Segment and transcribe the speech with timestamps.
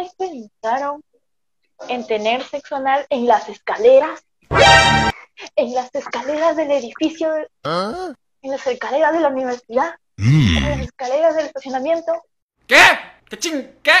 [0.00, 1.02] vez pensaron
[1.88, 4.20] en tener sexo anal en las escaleras?
[5.56, 7.30] En las escaleras del edificio,
[7.64, 8.12] ¿Ah?
[8.42, 10.56] en las escaleras de la universidad, Mm.
[10.58, 12.12] en las escaleras del estacionamiento.
[12.66, 12.76] ¿Qué?
[13.28, 13.78] ¿Qué ching?
[13.82, 13.92] ¿Qué?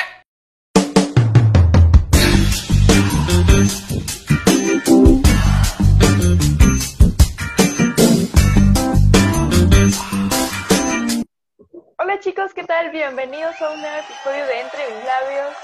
[11.98, 12.90] Hola chicos, ¿qué tal?
[12.90, 15.56] Bienvenidos a un nuevo episodio de Entre mis labios.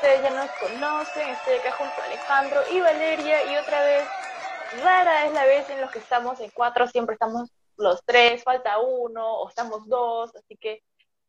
[0.00, 4.06] Ustedes ya nos conocen, estoy acá junto a Alejandro y Valeria y otra vez,
[4.84, 8.78] rara es la vez en los que estamos en cuatro, siempre estamos los tres, falta
[8.78, 10.84] uno o estamos dos, así que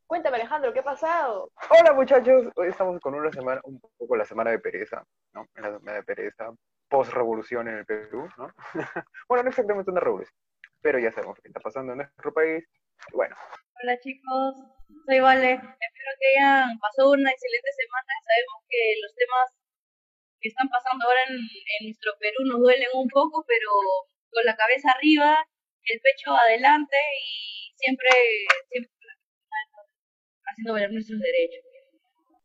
[0.05, 1.49] cuéntame Alejandro, ¿qué ha pasado?
[1.67, 5.47] Hola muchachos, hoy estamos con una semana, un poco la semana de pereza, ¿no?
[5.55, 6.51] La semana de pereza,
[6.89, 8.53] post-revolución en el Perú, ¿no?
[9.27, 10.37] bueno, no exactamente una revolución,
[10.79, 12.63] pero ya sabemos que está pasando en nuestro país.
[13.11, 13.35] Y bueno,
[13.81, 14.55] Hola chicos,
[15.05, 15.61] soy Vale.
[16.09, 18.11] Espero que hayan pasado una excelente semana.
[18.25, 19.45] Sabemos que los temas
[20.41, 23.69] que están pasando ahora en, nuestro Perú nos duelen un poco, pero
[24.31, 25.37] con la cabeza arriba,
[25.85, 28.09] el pecho adelante y siempre,
[28.69, 28.89] siempre
[30.49, 31.68] haciendo valer nuestros derechos.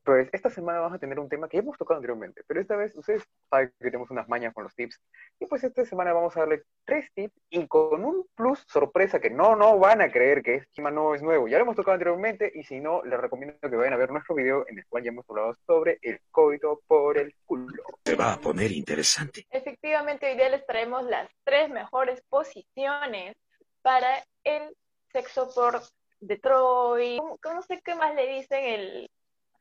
[0.05, 2.95] Pues esta semana vamos a tener un tema que hemos tocado anteriormente, pero esta vez
[2.95, 5.01] ustedes saben que tenemos unas mañas con los tips,
[5.41, 9.31] y pues esta semana vamos a darle tres tips y con un plus sorpresa que
[9.31, 11.95] no, no van a creer que este tema no es nuevo, ya lo hemos tocado
[11.95, 15.05] anteriormente, y si no, les recomiendo que vayan a ver nuestro video en el cual
[15.05, 17.83] ya hemos hablado sobre el coito por el culo.
[18.05, 19.47] Se va a poner interesante.
[19.51, 23.37] Efectivamente, hoy día les traemos las tres mejores posiciones
[23.81, 24.77] para el
[25.13, 25.81] sexo por
[26.21, 27.19] Detroit.
[27.21, 29.11] ¿Cómo, cómo no sé qué más le dicen el...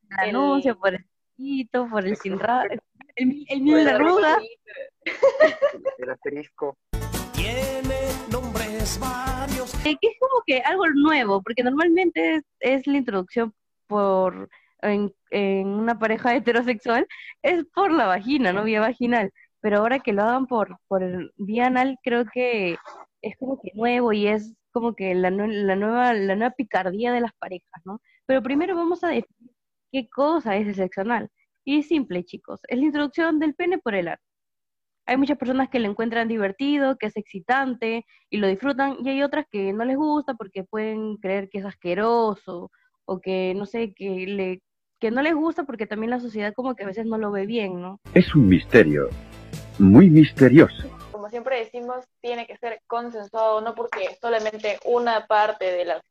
[0.09, 2.63] El El- anuncio por el chiquito, por el sin ra-
[3.15, 4.37] el, el mío de la el arruga.
[5.97, 6.77] El asterisco,
[7.33, 7.95] Tiene
[8.31, 9.73] nombres varios.
[9.85, 13.53] Eh, que es como que algo nuevo, porque normalmente es, es la introducción
[13.87, 14.49] por
[14.81, 17.07] en, en una pareja heterosexual,
[17.41, 18.63] es por la vagina, ¿no?
[18.63, 19.31] Vía vaginal.
[19.61, 22.75] Pero ahora que lo hagan por, por el vía anal, creo que
[23.21, 27.21] es como que nuevo y es como que la, la nueva, la nueva picardía de
[27.21, 28.01] las parejas, ¿no?
[28.25, 29.42] Pero primero vamos a definir
[29.93, 31.29] qué cosa es el sexo anal.
[31.63, 34.21] Y es simple, chicos, es la introducción del pene por el ano.
[35.05, 39.21] Hay muchas personas que lo encuentran divertido, que es excitante, y lo disfrutan, y hay
[39.21, 42.71] otras que no les gusta porque pueden creer que es asqueroso
[43.05, 44.61] o que no sé, que le
[44.99, 47.45] que no les gusta porque también la sociedad como que a veces no lo ve
[47.45, 47.99] bien, ¿no?
[48.13, 49.09] Es un misterio,
[49.77, 50.89] muy misterioso.
[51.11, 56.01] como siempre decimos, tiene que ser consensuado, no porque solamente una parte de la,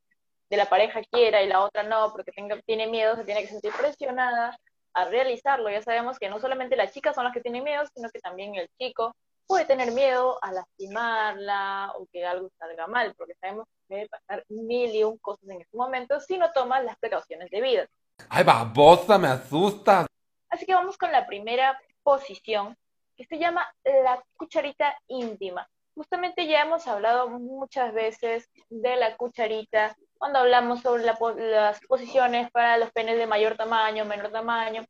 [0.52, 3.48] de la pareja quiera y la otra no, porque tenga, tiene miedo, se tiene que
[3.48, 4.54] sentir presionada
[4.92, 5.70] a realizarlo.
[5.70, 8.54] Ya sabemos que no solamente las chicas son las que tienen miedo, sino que también
[8.56, 13.86] el chico puede tener miedo a lastimarla o que algo salga mal, porque sabemos que
[13.88, 17.88] puede pasar mil y un cosas en este momento si no tomas las precauciones debidas.
[18.28, 20.06] Ay, babosa, me asusta.
[20.50, 22.76] Así que vamos con la primera posición,
[23.16, 25.66] que se llama la cucharita íntima.
[25.94, 32.76] Justamente ya hemos hablado muchas veces de la cucharita cuando hablamos sobre las posiciones para
[32.76, 34.84] los penes de mayor tamaño, menor tamaño.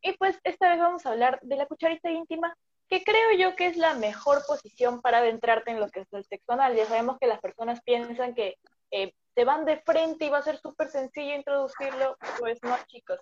[0.00, 2.56] Y pues esta vez vamos a hablar de la cucharita íntima,
[2.88, 6.24] que creo yo que es la mejor posición para adentrarte en lo que es el
[6.24, 6.74] sexo anal.
[6.74, 8.56] Ya sabemos que las personas piensan que
[8.90, 12.16] eh, te van de frente y va a ser súper sencillo introducirlo.
[12.38, 13.20] Pues no, chicos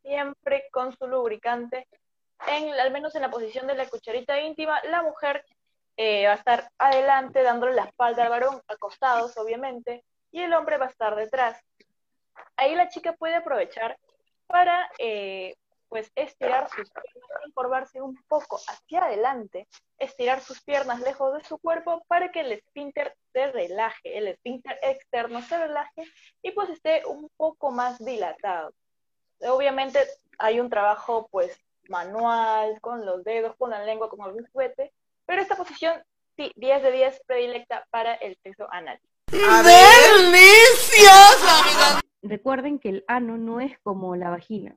[0.00, 1.86] siempre con su lubricante.
[2.48, 5.44] En, al menos en la posición de la cucharita íntima, la mujer
[5.98, 10.02] eh, va a estar adelante dándole la espalda al varón, acostados obviamente,
[10.36, 11.58] y el hombre va a estar detrás.
[12.56, 13.96] Ahí la chica puede aprovechar
[14.46, 15.56] para eh,
[15.88, 19.66] pues estirar sus piernas, encorvarse un poco hacia adelante,
[19.96, 24.78] estirar sus piernas lejos de su cuerpo para que el esfínter se relaje, el esfínter
[24.82, 26.04] externo se relaje
[26.42, 28.74] y pues esté un poco más dilatado.
[29.40, 30.00] Obviamente
[30.38, 31.58] hay un trabajo pues
[31.88, 34.92] manual, con los dedos, con la lengua, con algún juguete,
[35.24, 36.04] pero esta posición,
[36.36, 39.00] sí, 10 de 10 predilecta para el sexo anal.
[42.22, 44.76] Recuerden que el ano no es como la vagina.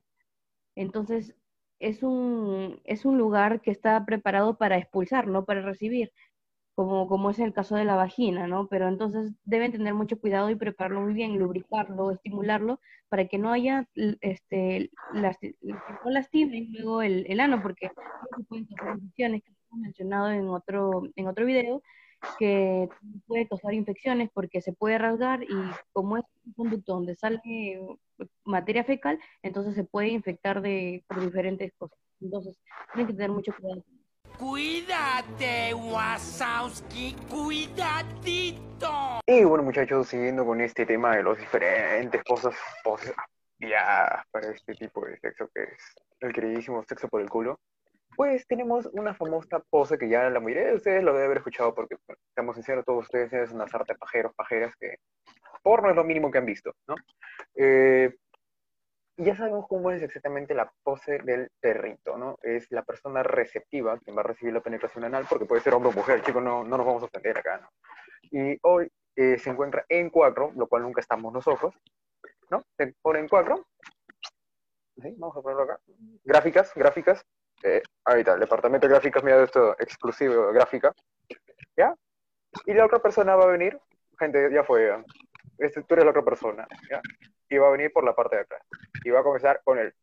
[0.74, 1.34] Entonces,
[1.78, 6.12] es un, es un lugar que está preparado para expulsar, no para recibir,
[6.74, 8.68] como, como es el caso de la vagina, ¿no?
[8.68, 13.52] Pero entonces deben tener mucho cuidado y prepararlo muy bien, lubricarlo, estimularlo, para que no
[13.52, 13.88] haya,
[14.20, 18.66] este, no lastimen luego el, el ano, porque se pueden
[19.16, 21.82] que hemos mencionado en otro, en otro video,
[22.38, 22.88] que
[23.26, 25.54] puede causar infecciones porque se puede rasgar y
[25.92, 27.40] como es un conducto donde sale
[28.44, 31.98] materia fecal, entonces se puede infectar de por diferentes cosas.
[32.20, 32.58] Entonces,
[32.92, 33.82] tienen que tener mucho cuidado.
[34.38, 39.20] Cuídate, Wasowski, cuidadito.
[39.26, 43.14] Y bueno, muchachos, siguiendo con este tema de los diferentes cosas, poses-
[43.58, 47.60] ya para este tipo de sexo que es el queridísimo sexo por el culo,
[48.20, 51.74] pues tenemos una famosa pose que ya la mayoría de ustedes lo debe haber escuchado
[51.74, 51.96] porque,
[52.28, 54.98] estamos sinceros, todos ustedes es una sarta pajeros, pajeras que
[55.62, 56.96] porno es lo mínimo que han visto, ¿no?
[57.54, 58.14] Eh,
[59.16, 62.36] ya sabemos cómo es exactamente la pose del perrito, ¿no?
[62.42, 65.88] Es la persona receptiva quien va a recibir la penetración anal, porque puede ser hombre
[65.88, 67.70] o mujer, chicos, no, no nos vamos a ofender acá, ¿no?
[68.32, 71.74] Y hoy eh, se encuentra en cuatro, lo cual nunca estamos nosotros,
[72.50, 72.62] ¿no?
[72.76, 73.66] Se en cuatro.
[75.00, 75.14] ¿Sí?
[75.16, 75.80] Vamos a ponerlo acá.
[76.22, 77.24] Gráficas, gráficas.
[77.62, 77.82] Eh,
[78.16, 80.94] está, el departamento de gráficas, mira esto, exclusivo, gráfica.
[81.76, 81.94] ¿Ya?
[82.66, 83.78] Y la otra persona va a venir,
[84.18, 85.04] gente, ya fue, ya.
[85.58, 87.00] Este, tú eres la otra persona, ¿ya?
[87.48, 88.62] Y va a venir por la parte de atrás.
[89.04, 89.94] Y va a comenzar con el...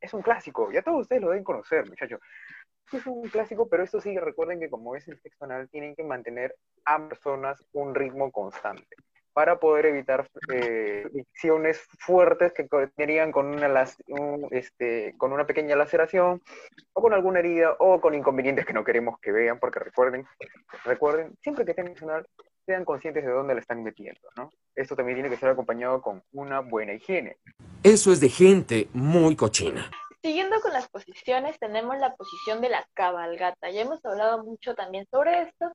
[0.00, 2.20] Es un clásico, ya todos ustedes lo deben conocer, muchachos.
[2.92, 6.04] Es un clásico, pero esto sí, recuerden que como es el sexo anal, tienen que
[6.04, 6.54] mantener
[6.84, 8.96] a personas un ritmo constante
[9.34, 12.66] para poder evitar eh, fricciones fuertes que
[12.96, 13.68] tenían con una,
[14.06, 16.40] un, este, con una pequeña laceración
[16.92, 20.24] o con alguna herida o con inconvenientes que no queremos que vean, porque recuerden,
[20.84, 22.26] recuerden, siempre que estén anal,
[22.64, 24.50] sean conscientes de dónde le están metiendo, ¿no?
[24.74, 27.36] Esto también tiene que ser acompañado con una buena higiene.
[27.82, 29.90] Eso es de gente muy cochina.
[30.22, 33.68] Siguiendo con las posiciones, tenemos la posición de la cabalgata.
[33.70, 35.70] Ya hemos hablado mucho también sobre esto.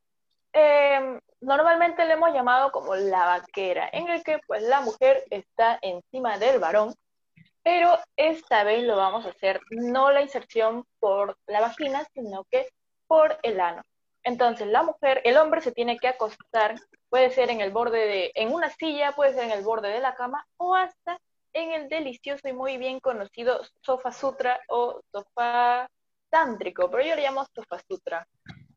[0.54, 5.80] Eh, normalmente le hemos llamado como la vaquera, en el que pues la mujer está
[5.82, 6.94] encima del varón,
[7.64, 12.68] pero esta vez lo vamos a hacer no la inserción por la vagina, sino que
[13.08, 13.84] por el ano.
[14.24, 16.76] Entonces la mujer, el hombre se tiene que acostar,
[17.10, 20.00] puede ser en el borde de, en una silla, puede ser en el borde de
[20.00, 21.20] la cama o hasta
[21.54, 25.90] en el delicioso y muy bien conocido sofá sutra o sofá
[26.30, 28.28] tántrico, pero yo le llamo sofá sutra.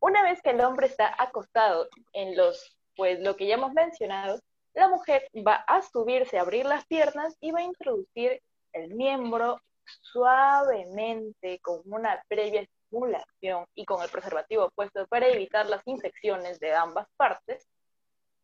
[0.02, 4.40] Una vez que el hombre está acostado en los, pues lo que ya hemos mencionado,
[4.74, 9.60] la mujer va a subirse, a abrir las piernas y va a introducir el miembro
[10.00, 16.74] suavemente con una previa estimulación y con el preservativo puesto para evitar las infecciones de
[16.74, 17.68] ambas partes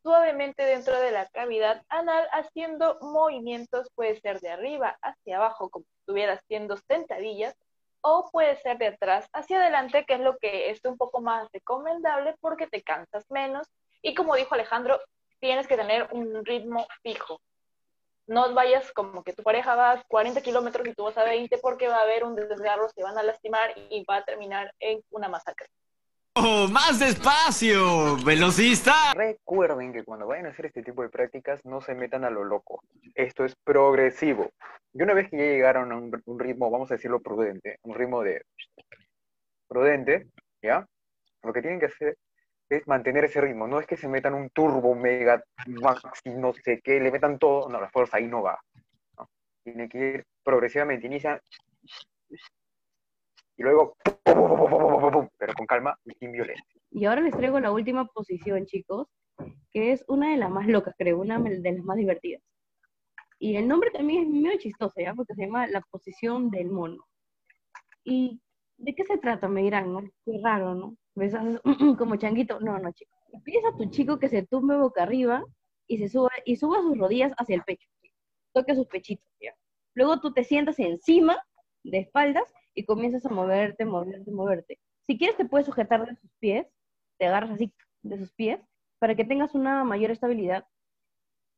[0.04, 5.86] suavemente dentro de la cavidad anal haciendo movimientos, puede ser de arriba hacia abajo como
[5.86, 7.56] si estuviera haciendo sentadillas
[8.00, 11.48] o puede ser de atrás hacia adelante, que es lo que es un poco más
[11.52, 13.68] recomendable porque te cansas menos
[14.02, 15.00] y como dijo Alejandro,
[15.40, 17.40] tienes que tener un ritmo fijo.
[18.26, 21.58] No vayas como que tu pareja va a 40 kilómetros y tú vas a 20
[21.58, 25.02] porque va a haber un desgarro, se van a lastimar y va a terminar en
[25.10, 25.68] una masacre.
[26.40, 29.12] ¡Oh, más despacio, velocista!
[29.12, 32.44] Recuerden que cuando vayan a hacer este tipo de prácticas no se metan a lo
[32.44, 32.80] loco.
[33.16, 34.52] Esto es progresivo.
[34.92, 37.96] Y una vez que ya llegaron a un, un ritmo, vamos a decirlo prudente, un
[37.96, 38.42] ritmo de
[39.66, 40.28] prudente,
[40.62, 40.86] ¿ya?
[41.42, 42.16] Lo que tienen que hacer
[42.68, 43.66] es mantener ese ritmo.
[43.66, 47.68] No es que se metan un turbo, mega, maxi, no sé qué, le metan todo.
[47.68, 48.60] No, la fuerza ahí no va.
[49.16, 49.28] ¿no?
[49.64, 51.08] Tiene que ir progresivamente.
[51.08, 51.42] Inicia
[53.58, 56.80] y luego, pero con calma y sin violencia.
[56.90, 59.08] Y ahora les traigo la última posición, chicos,
[59.72, 62.42] que es una de las más locas, creo, una de las más divertidas.
[63.40, 65.12] Y el nombre también es medio chistoso, ¿ya?
[65.14, 67.04] Porque se llama la posición del mono.
[68.04, 68.40] ¿Y
[68.78, 69.48] de qué se trata?
[69.48, 70.02] Me dirán, ¿no?
[70.24, 70.96] Qué raro, ¿no?
[71.14, 71.34] ¿Ves?
[71.34, 71.60] Haces
[71.98, 72.58] como changuito.
[72.60, 73.16] No, no, chicos.
[73.44, 75.44] Piensa a tu chico que se tumbe boca arriba
[75.86, 77.88] y se suba, y suba sus rodillas hacia el pecho.
[78.52, 79.54] Toque sus pechitos, ¿ya?
[79.94, 81.40] Luego tú te sientas encima,
[81.84, 84.78] de espaldas, y comienzas a moverte, moverte, moverte.
[85.06, 86.66] Si quieres te puedes sujetar de sus pies,
[87.18, 87.72] te agarras así
[88.02, 88.60] de sus pies,
[88.98, 90.66] para que tengas una mayor estabilidad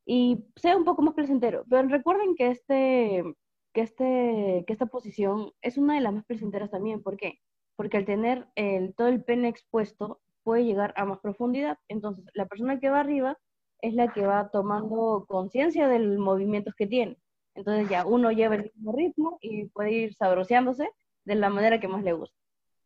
[0.06, 1.64] y sea un poco más placentero.
[1.68, 3.24] Pero recuerden que este,
[3.72, 7.02] que este, que esta posición es una de las más placenteras también.
[7.02, 7.40] ¿Por qué?
[7.76, 11.78] Porque al tener el, todo el pene expuesto puede llegar a más profundidad.
[11.88, 13.38] Entonces, la persona que va arriba
[13.82, 17.18] es la que va tomando conciencia de los movimientos que tiene.
[17.54, 20.90] Entonces ya uno lleva el mismo ritmo y puede ir sabroseándose
[21.24, 22.36] de la manera que más le gusta.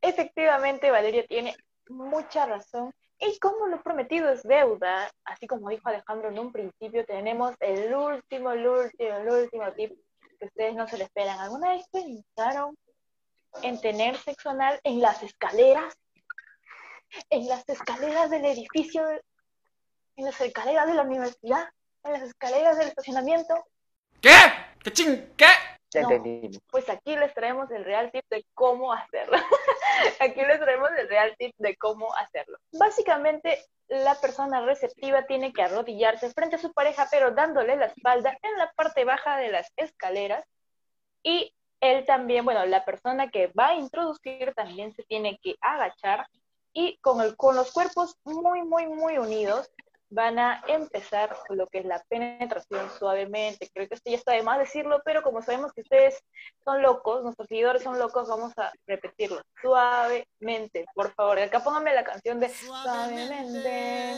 [0.00, 1.56] Efectivamente, Valeria tiene
[1.88, 2.92] mucha razón.
[3.18, 7.94] Y como lo prometido es deuda, así como dijo Alejandro en un principio, tenemos el
[7.94, 9.92] último, el último, el último tip
[10.38, 11.38] que ustedes no se lo esperan.
[11.38, 12.76] ¿Alguna vez pensaron
[13.62, 15.94] en tener sexo anal en las escaleras?
[17.30, 19.08] En las escaleras del edificio,
[20.16, 21.68] en las escaleras de la universidad,
[22.02, 23.64] en las escaleras del estacionamiento.
[24.20, 24.34] ¿Qué?
[24.82, 25.32] ¿Qué ching?
[25.36, 25.46] ¿Qué?
[25.94, 26.10] Ya No.
[26.10, 26.60] entendimos.
[26.70, 29.36] Pues aquí les traemos el real tip de cómo hacerlo.
[30.20, 32.58] aquí les traemos el real tip de cómo hacerlo.
[32.72, 38.36] Básicamente, la persona receptiva tiene que arrodillarse frente a su pareja, pero dándole la espalda
[38.42, 40.44] en la parte baja de las escaleras.
[41.22, 46.26] Y él también, bueno, la persona que va a introducir también se tiene que agachar
[46.72, 49.70] y con, el, con los cuerpos muy, muy, muy unidos,
[50.10, 53.70] van a empezar lo que es la penetración suavemente.
[53.72, 56.22] Creo que esto ya está de más decirlo, pero como sabemos que ustedes
[56.64, 61.38] son locos, nuestros seguidores son locos, vamos a repetirlo suavemente, por favor.
[61.38, 64.14] Acá pónganme la canción de suavemente,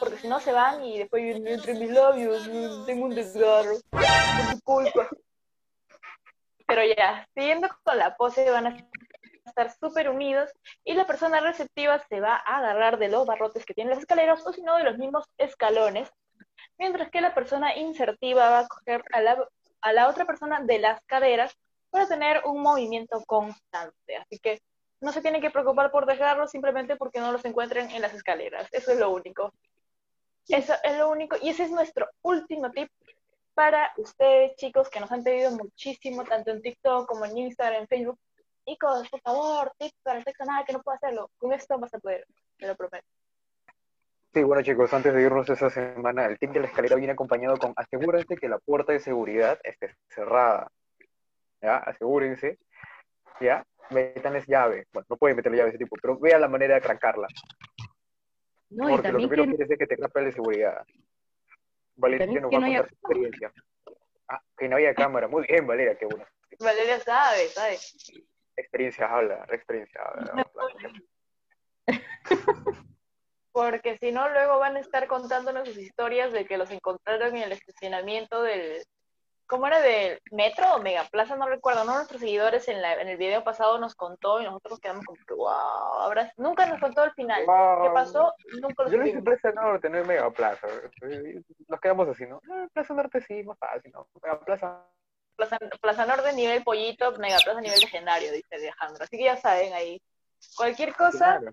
[0.00, 2.42] porque si no se van y después entre mis labios
[2.86, 3.76] tengo un desgarro
[4.64, 5.08] culpa.
[6.66, 8.76] Pero ya, siguiendo con la pose, van a
[9.46, 10.50] estar súper unidos
[10.84, 14.46] y la persona receptiva se va a agarrar de los barrotes que tienen las escaleras
[14.46, 16.10] o si no de los mismos escalones,
[16.78, 19.48] mientras que la persona insertiva va a coger a la,
[19.80, 21.56] a la otra persona de las caderas
[21.90, 24.16] para tener un movimiento constante.
[24.16, 24.60] Así que
[25.00, 28.68] no se tienen que preocupar por dejarlos simplemente porque no los encuentren en las escaleras.
[28.72, 29.52] Eso es lo único.
[30.48, 31.36] Eso es lo único.
[31.42, 32.90] Y ese es nuestro último tip
[33.54, 37.88] para ustedes, chicos, que nos han pedido muchísimo, tanto en TikTok como en Instagram, en
[37.88, 38.18] Facebook.
[38.66, 41.30] Chicos, por favor, tips para el sexo nada, que no puedo hacerlo.
[41.38, 42.26] Con esto vas a poder,
[42.58, 43.06] te lo prometo.
[44.34, 47.56] Sí, bueno chicos, antes de irnos esta semana, el tip de la escalera viene acompañado
[47.56, 50.70] con asegúrense que la puerta de seguridad esté cerrada.
[51.62, 51.76] ¿Ya?
[51.78, 52.58] Asegúrense.
[53.40, 53.64] ¿Ya?
[53.90, 54.86] Métanles llave.
[54.92, 57.28] Bueno, no pueden meterle llave de ese tipo, pero vea la manera de trancarla.
[58.70, 60.84] No, y Porque lo también primero que, quieres es que te el de seguridad.
[61.94, 63.52] Valeria también nos va a no haya- contar su experiencia.
[64.28, 65.28] Ah, que no había cámara.
[65.28, 66.26] Muy bien, Valeria, qué bueno.
[66.58, 67.78] Valeria sabe, sabe.
[68.56, 70.46] Experiencia habla, la experiencia habla.
[73.52, 77.44] Porque si no, luego van a estar contándonos sus historias de que los encontraron en
[77.44, 78.84] el estacionamiento del.
[79.46, 79.80] ¿Cómo era?
[79.80, 81.36] ¿Del metro o Megaplaza?
[81.36, 81.84] No recuerdo.
[81.84, 85.06] Uno de nuestros seguidores en, la, en el video pasado nos contó y nosotros quedamos
[85.06, 85.48] como que, wow.
[85.48, 87.42] Ahora, nunca nos contó el final.
[87.42, 88.34] ¿Qué pasó?
[88.60, 89.24] Nunca lo Yo en supimos.
[89.24, 90.66] Plaza Norte, no en Mega Plaza.
[91.68, 92.40] Nos quedamos así, ¿no?
[92.50, 94.08] Ah, Plaza Norte sí, más fácil, ¿no?
[94.20, 94.40] Mega
[95.36, 95.58] Plaza.
[95.80, 99.04] Plaza, Norte nivel pollito, Megaplaza nivel legendario, dice Alejandro.
[99.04, 100.00] Así que ya saben ahí.
[100.56, 101.52] Cualquier cosa, Claro.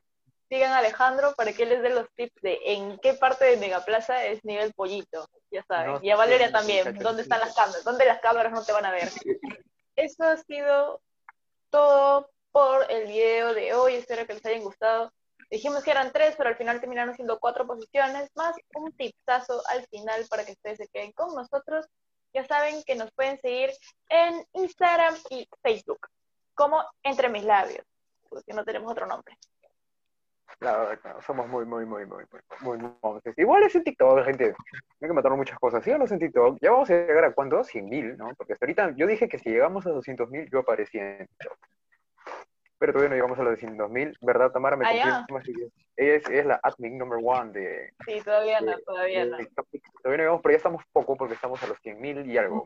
[0.49, 4.25] sigan a Alejandro para que les dé los tips de en qué parte de Megaplaza
[4.25, 5.27] es nivel pollito.
[5.51, 5.93] Ya saben.
[5.93, 6.97] No y a Valeria también.
[6.99, 7.83] ¿Dónde están las cámaras?
[7.83, 9.09] ¿Dónde las cámaras no te van a ver?
[9.95, 11.01] Eso ha sido
[11.69, 13.95] todo por el video de hoy.
[13.95, 15.11] Espero que les hayan gustado.
[15.49, 19.85] Dijimos que eran tres, pero al final terminaron siendo cuatro posiciones, más un tipsazo al
[19.87, 21.85] final para que ustedes se queden con nosotros.
[22.33, 23.69] Ya saben que nos pueden seguir
[24.09, 26.07] en Instagram y Facebook,
[26.55, 27.85] como Entre Mis Labios,
[28.29, 29.37] porque no tenemos otro nombre.
[30.59, 32.23] La verdad, claro, somos muy, muy, muy, muy,
[32.61, 33.33] muy, muy monces.
[33.37, 34.55] Igual es en TikTok, gente.
[35.01, 35.83] Hay que matar muchas cosas.
[35.83, 36.57] Síganos en TikTok.
[36.61, 37.63] Ya vamos a llegar a cuánto?
[37.63, 38.33] 100 mil, ¿no?
[38.35, 41.57] Porque hasta ahorita yo dije que si llegamos a 200 mil, yo aparecía en TikTok.
[42.83, 44.75] Pero todavía no llegamos a los 200 mil, ¿verdad, Tamara?
[44.75, 45.25] ¿Me Ah, ya.
[45.29, 45.45] confirmas?
[45.45, 45.53] Sí,
[45.95, 49.31] Ella es, ella es la admin number one de, Sí, todavía no, de- todavía de
[49.31, 49.37] no.
[49.37, 49.67] TikTok.
[49.71, 52.65] Todavía no llegamos, pero ya estamos poco porque estamos a los 100 mil y algo.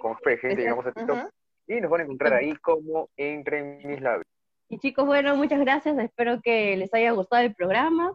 [0.00, 1.16] Con fe, gente, llegamos a TikTok.
[1.18, 1.28] Ujú.
[1.66, 4.26] Y nos van a encontrar ahí como entre mis labios.
[4.68, 5.98] Y chicos, bueno, muchas gracias.
[5.98, 8.12] Espero que les haya gustado el programa,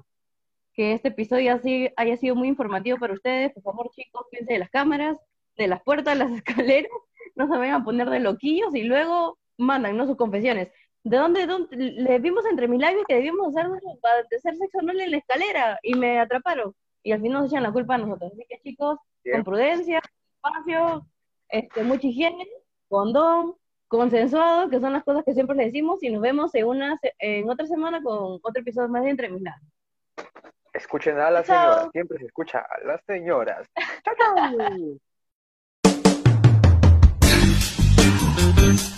[0.76, 3.52] que este episodio así haya sido muy informativo para ustedes.
[3.52, 5.18] Por favor, chicos, cuídense de las cámaras,
[5.58, 6.90] de las puertas, las escaleras.
[7.36, 10.06] No se vayan a poner de loquillos y luego mandan, ¿no?
[10.06, 10.70] Sus confesiones.
[11.06, 11.78] ¿de dónde, dónde?
[11.78, 13.70] Le vimos entre mis labios que debíamos usar
[14.02, 16.76] para hacer sexo no en la escalera y me atraparon.
[17.04, 18.32] Y al final nos echan la culpa a nosotros.
[18.34, 18.98] Así que chicos,
[19.32, 20.02] con prudencia,
[20.36, 21.06] espacio,
[21.50, 22.48] este, mucha higiene,
[22.90, 23.56] condón,
[23.88, 27.48] consensuado, que son las cosas que siempre le decimos, y nos vemos en, una, en
[27.50, 29.72] otra semana con otro episodio más de Entre Mis Labios.
[30.74, 33.68] Escuchen a las señoras, siempre se escucha a las señoras.
[34.04, 34.36] ¡Chao, chao!